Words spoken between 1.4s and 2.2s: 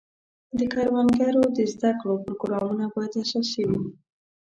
د زده کړو